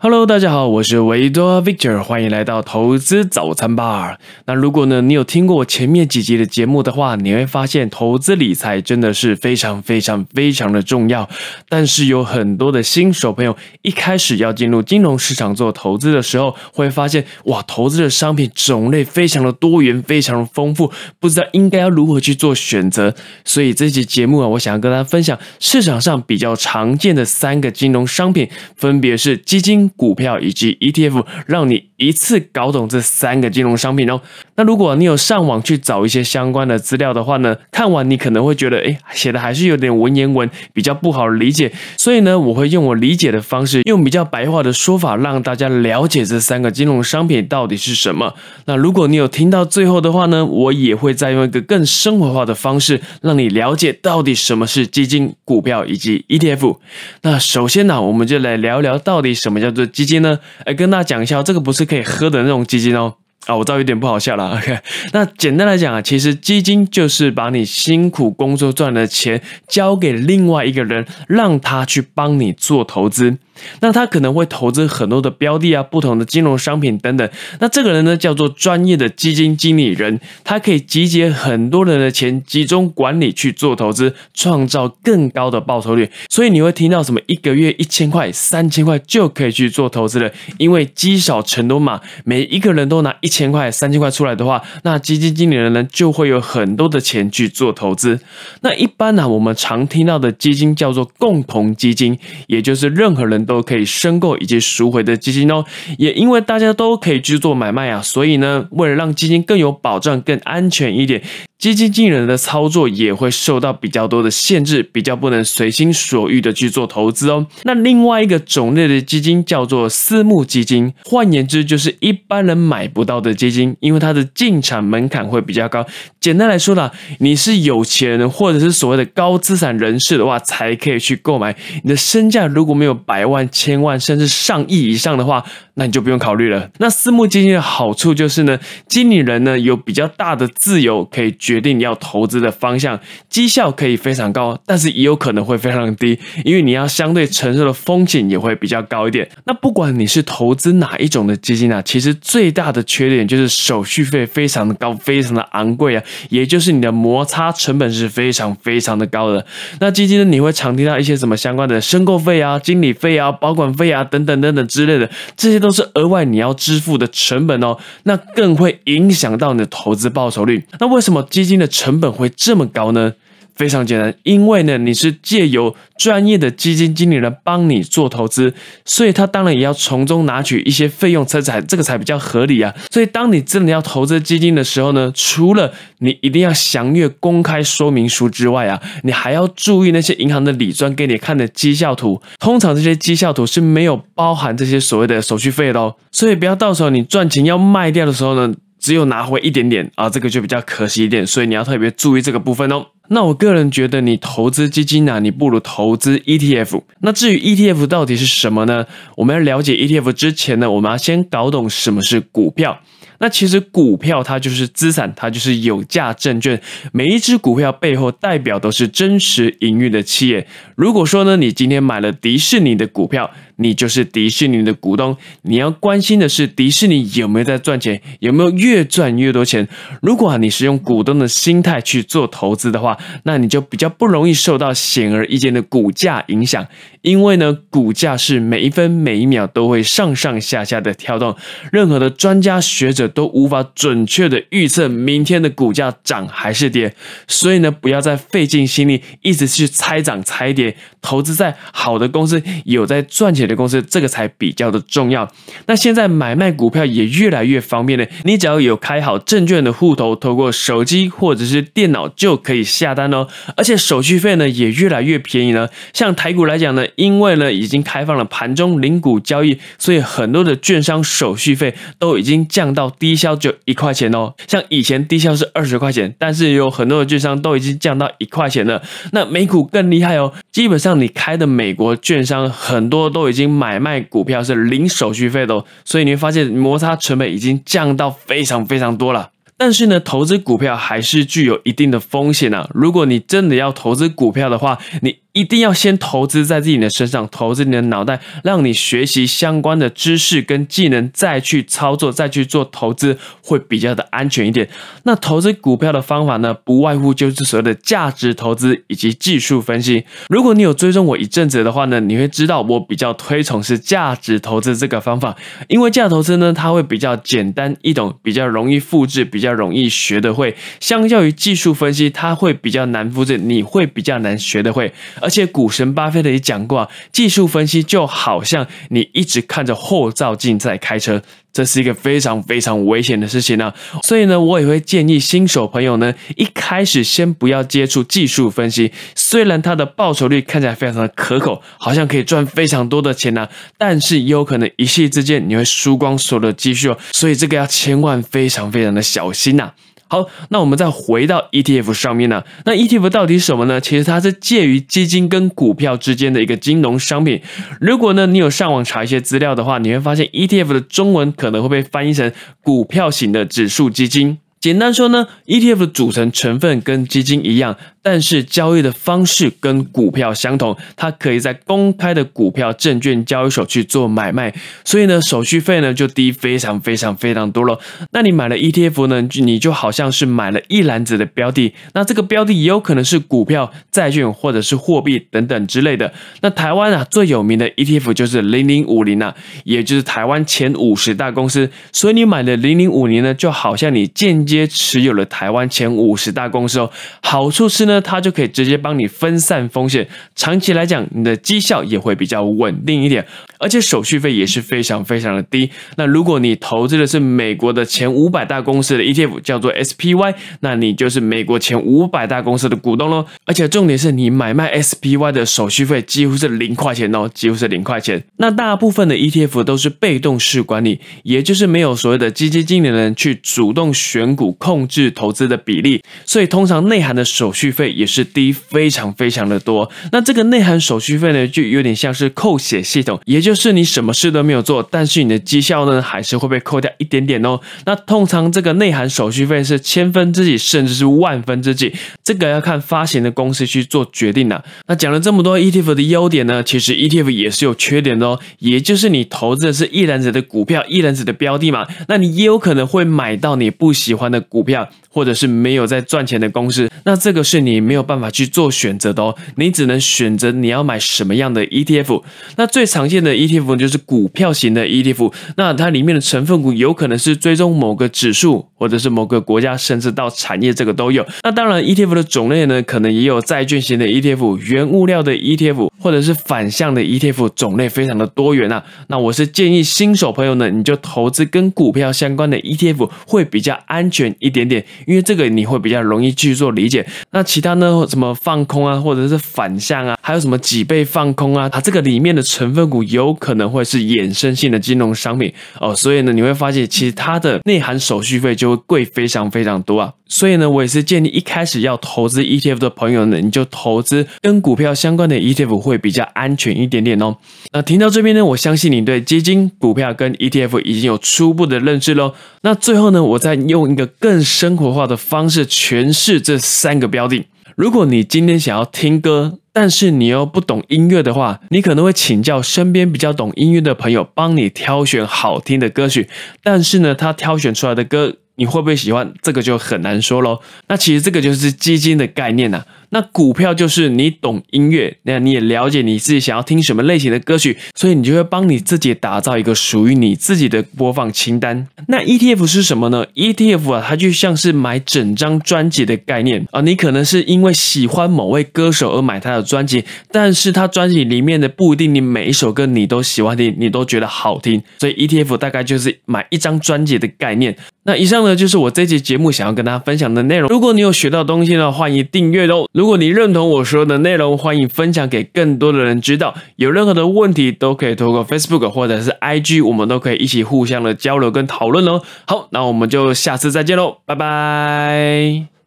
[0.00, 4.16] Hello，大家好，我是维多 Victor，欢迎来到投资早餐吧。
[4.46, 11.28] 那如果呢，你有听过我前面几集的节目的话，你会发现投资理财真的是非常非常非常的重要。
[11.68, 23.12] 但是有很多的新手朋友一开始要进入金融市场做投资的时候，会发现哇，投资的商品种类非常的多元，非常的丰富，不知道应该要如何去做选择。
[23.44, 29.87] 所以这期节目啊，我想要跟大家分享市场上比较常见的三个金融商品，分别是基金。
[29.96, 34.20] 股票以及 ETF，让你一次搞懂这三个金融商品哦。
[34.58, 41.72] 那如果你有上网去找一些相关的资料的话呢，看完你可能会觉得，哎，写的还是有点文言文，比较不好理解。
[41.96, 48.34] 所以呢，我会用我理解的方式，用比较白话的说法，让大家了解这三个金融商品到底是什么。
[48.64, 56.78] 那如果你有听到最后的话呢，我也会再用一个更生活化的方式，让你了解到底什么是基金、股票以及 ETF。
[57.22, 60.40] 那首先呢，我们就来聊聊到底什么叫做基金呢？
[60.64, 63.14] 哎，跟大家讲一下，这个不是可以喝的那种基金哦。
[63.48, 64.52] 啊，我知道有点不好笑了。
[64.60, 64.78] OK，
[65.12, 73.38] 那简单来讲啊，其实基金就是把你辛苦工作赚的钱交给另外一个人，让他去帮你做投资。
[73.80, 77.28] 那他可能会投资很多的标的啊，不同的金融商品等等。
[77.58, 86.08] 那这个人呢，叫做专业的基金经理人，他可以集结很多人的钱，集中管理去做投资，创造更高的报酬率。
[86.28, 92.00] 所以你会听到什么一个月一千块、三千块就可以去做投资了，因为积少成多嘛。
[92.24, 98.20] 每一个人都拿一千千块、三千块出来的话，那基金经理人呢就会有很多的钱去做投资。
[98.60, 103.38] 那一般呢，我们常听到的基金叫做共同基金，也就是任何人。
[103.48, 105.64] 都可以申购以及赎回的基金哦，
[105.96, 111.22] 也因为大家都可以去做买卖啊，所以呢，为了让基金更有保障、更安全一点。
[111.58, 117.44] 基金经理人的操作也会受到比较多的限制，比较不能随心所欲的去做投资哦。
[117.64, 125.84] 那另外一个种类的基金叫做私募基金，换言之就是一般人买不到的基金，因为它的进场门槛会比较高。
[126.20, 131.56] 简单来说啦，你是有钱人或者是所谓的高资产人士的话，才可以去购买。
[131.82, 135.44] 你的身价如果没有百万、千万甚至上亿以上的话，
[135.78, 136.68] 那你就不用考虑了。
[136.78, 138.58] 那私募基金的好处就是呢，
[138.88, 142.98] 经理人呢有比较大的自由，可以决定你要投资的方向，
[143.30, 149.30] 绩效可以非常高，但是也有可能会非常低，因为你要相对承受的风险也会比较高一点。
[149.44, 159.46] 那不管你是投资哪一种的基金啊，其实最大的缺点就是手续费非常的高，非常的昂贵啊，也就是你的摩擦成本是非常非常的高的。
[159.78, 165.67] 那基金呢，你会常听到一些什么相关的申购费啊、经理费啊、保管费啊等等等等之类的，这些都。
[165.68, 170.64] 都是额外你要支付的成本哦，那更会影响到你的投资报酬率。
[170.80, 173.12] 那为什么基金的成本会这么高呢？
[173.58, 178.54] 非常简单，因为呢，你是借由专业的基金经理人帮你做投资，
[178.84, 182.72] 所以他当然也要从中拿取一些费用，这才这个才比较合理啊。
[182.88, 195.96] 所以当你真的要投资基金的时候呢，除了你一定要详阅公开说明书之外啊，你还要注意那些银行的理专给你看的绩效图，通常这些绩效图是没有包含这些所谓的手续费的哦。
[196.12, 201.26] 所以不要到时候你赚钱要卖掉的时候呢，只有拿回一点点啊，这个就比较可惜一点。
[201.26, 202.86] 所以你要特别注意这个部分哦。
[203.10, 206.82] 那我个人觉得，你投资基金呢，你不如投资 ETF。
[207.00, 208.84] 那至于 ETF 到底是什么呢？
[209.16, 212.80] 我们要了解 ETF 之前呢，我们要先搞懂什么是股票。
[213.20, 216.60] 那其实股票它就是资产，它就是有价证券。
[216.92, 220.46] 每一只股票背后代表都是真实营运的企业。
[220.76, 225.16] 如果说呢，你今天买了迪士尼的股票，你就是迪士尼的股东。
[225.42, 229.68] 你要关心的是迪士尼有没有在赚钱，有没有越赚越多钱。
[230.02, 236.66] 如果你是用股东的心态去做投资的话，那你就比较不容易受到显而易见的股价影响。
[237.02, 241.36] 因为呢，股价是每一分每一秒都会上上下下的跳动，
[241.70, 246.94] 任何的专家学者都无法准确的预测明天的股价涨还是跌。
[247.26, 255.28] 所以呢，不要再费尽心力一直去猜涨猜跌，投资在好的公司、有在赚钱的公司，这个才比较的重要。
[255.66, 263.26] 那现在买卖股票也越来越方便了，你只要有开好证券的户头，透过手机或者是电脑就可以下单哦。
[263.56, 265.70] 而且手续费呢也越来越便宜了。
[265.94, 266.86] 像台股来讲呢。
[266.98, 274.34] 因为呢，已经开放了盘中零股交易，所以很多的券商手续费都已经降到低消就一块钱哦。
[274.48, 278.82] 像以前低消是二十块钱，但是有很多的券商都已经降到一块钱了。
[279.12, 289.30] 那美股更厉害哦，基本上你开的美国券商很多都已经经买卖股票是零手续费的哦，所以你会发现摩擦成本已经降到非常非常多了。
[289.60, 292.68] 但是呢，投资股票还是具有一定的风险啊。
[292.72, 304.68] 如果你真的要投资股票的话，你一定要先投资在自己的身上，投资你的脑袋，让你学习相关的知识跟技能，再去操作，再去做投资，会比较的安全一点。
[305.04, 310.04] 那投资股票的方法呢，不外乎就是所谓的价值投资以及技术分析。
[310.28, 315.36] 如果你有追踪我一阵子的话呢，你会知道我比较推崇是价值投资这个方法，
[315.68, 320.56] 因为价值投资呢，它会比较简单易懂，比较容易复制，比较容易学得会。
[320.80, 324.92] 相较于技术分析，它会比较难复制，你会比较难学得会。
[325.28, 331.22] 而且股神巴菲特也讲过，技术分析就好像你一直看着后照镜在开车。
[331.52, 338.90] 这是一个非常非常危险的事情呢，所以呢，我也会建议新手朋友呢，一开始先不要接触技术分析。
[339.14, 343.46] 虽然它的报酬率看起来非常的可口，好像可以赚非常多的钱呢，
[343.76, 346.96] 但是也有可能一夕之间你会输光所有的积蓄哦。
[347.12, 349.72] 所以这个要千万非常非常的小心呐。
[350.08, 352.42] 好，那我们再回到 ETF 上面呢？
[352.64, 353.80] 那 ETF 到底什么呢？
[353.80, 357.40] 其实它是介于基金跟股票之间的一个金融商品。
[357.80, 362.32] 如果呢你有上网查一些资料的话，你会发现 ETF 的中文可能会被翻译成
[362.62, 364.38] 股票型的指数基金。
[364.60, 367.76] 简单说呢，ETF 的组成成分跟基金一样。
[368.10, 374.50] 但是交易的方式跟股票相同，它可以在公开的股票证券交易所去做买卖，
[374.82, 377.78] 所以呢手续费呢就低非常非常非常多了。
[378.12, 386.10] 那你买了 ETF 呢，你就好像是买了一篮子的标的，那这个标的也有可能是股票、债券或者是货币等等之类的。
[386.40, 389.34] 那台湾啊最有名的 ETF 就是零零五零啊，
[389.64, 396.90] 也就是台湾前五十大公司，所以你买的零零五零呢，就好像你间接持有了台湾前五十大公司哦。
[397.20, 397.97] 好处是呢。
[398.00, 403.26] 它就可以直接帮你分散风险，长期来讲，你的绩效也会比较稳定一点，
[403.58, 405.70] 而且手续费也是非常非常的低。
[405.96, 413.26] 那如果你投资的是美国的前五百大公司的 ETF，叫做 SPY，那你就是美国前五百大公司的股东喽。
[413.44, 418.22] 而且重点是你买卖 SPY 的手续费几乎是零块钱哦，几乎是零块钱。
[418.36, 427.88] 那大部分的 ETF 都是被动式管理，也就是没有所谓的基金经理人去主动选股控制投资的比例，所以通常内涵的手续费。
[427.98, 437.58] 也是低非常非常的多，那这个内涵手续费呢，就有点像是扣血系统，也就就是你什么事都没有做，但是你的绩效呢，还是会被扣掉一点点哦。
[437.86, 444.62] 那通常这个内涵手续费是千分之几，甚至是万分之几，这个要看发行的公司去做决定的。
[444.86, 454.90] 那讲了这么多 ETF 的优点呢，其实 ETF 也是有缺点的哦，也就是你投资的是一篮子的股票，一篮子的标的嘛，那你也有可能会买到你不喜欢的股票。
[455.10, 462.22] 或者是没有在赚钱的公司，那这个是你没有办法去做选择的哦，你只能选择你要买什么样的 ETF。
[462.56, 471.24] 那最常见的 ETF 就是股票型的 ETF，那它里面的成分股有可能是追踪某个指数，或者是某个国家，甚至到产业，这个都有。
[471.44, 478.82] 那当然，ETF 的种类呢，可能也有债券型的 ETF、原物料的 ETF，或者是反向的 ETF，种类非常的多元啊。
[479.06, 484.84] 那我是建议新手朋友呢，你就投资跟股票相关的 ETF 会比较安全一点点。
[485.06, 488.06] 因为这个你会比较容易去做理解，那其他呢？
[488.08, 491.68] 什么放空啊，或者是反向啊，还有什么几倍放空啊？
[491.68, 500.12] 它这个里面的成分股有可能会是衍生性的金融商品哦，所以呢，你会发现其实它的内涵手续费就会贵非常非常多啊。
[500.30, 507.36] 所以呢，我也是建议一开始要投资 ETF 的朋友呢，你就投资跟股票相关的 ETF 会比较安全一点点哦。
[507.72, 512.34] 那听到这边呢，我相信你对基金、股票跟 ETF 已经有初步的认识喽。
[512.60, 517.46] 那最后呢，我再用一个更生活化的方式诠释这三个标的。
[517.78, 526.28] 如果你今天想要听歌，但是你又不懂音乐的话，你可能会请教身边比较懂音乐的朋友帮你挑选好听的歌曲。
[526.64, 528.34] 但是呢，他挑选出来的歌。
[528.56, 530.58] 你会不会喜欢这个就很难说喽。
[530.88, 532.84] 那其实这个就是基金的概念呐。
[533.10, 541.86] 那股票就是你懂音乐，那你也了解你自己想要听什么类型的歌曲，所以你就会帮你自己打造一个属于你自己的播放清单。
[542.08, 546.80] 那 ETF 是什么呢？ETF 啊，它就像是买整张专辑的概念啊。
[546.82, 554.82] 你可能是因为喜欢某位歌手而买他的专辑，但是他专辑里面的不一定你每一首歌你都喜欢听，你都觉得好听。
[554.98, 557.76] 所以 ETF 大概就是买一张专辑的概念。
[558.04, 560.68] 那以上呢就是我这期节目想要跟大家分享的内容。
[560.70, 562.88] 如果你有学到东西呢，欢迎订阅哦。
[562.98, 566.52] 如果你认同我说的内容，欢迎分享给更多的人知道。
[566.74, 572.20] 有任何的问题都可以透过 Facebook 或者是 IG，我们都可以一起互相的交流跟讨论哦。
[572.44, 575.77] 好，那我们就下次再见喽，拜拜。